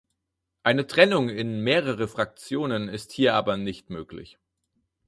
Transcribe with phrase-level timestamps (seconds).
[0.63, 4.39] Eine Trennung in mehrere Fraktionen ist hier aber nicht möglich.